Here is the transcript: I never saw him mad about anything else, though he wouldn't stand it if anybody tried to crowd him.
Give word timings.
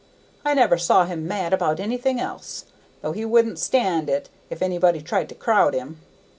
I 0.43 0.55
never 0.55 0.79
saw 0.79 1.05
him 1.05 1.27
mad 1.27 1.53
about 1.53 1.79
anything 1.79 2.19
else, 2.19 2.65
though 3.03 3.11
he 3.11 3.23
wouldn't 3.23 3.59
stand 3.59 4.09
it 4.09 4.29
if 4.49 4.59
anybody 4.63 4.99
tried 4.99 5.29
to 5.29 5.35
crowd 5.35 5.75
him. 5.75 6.01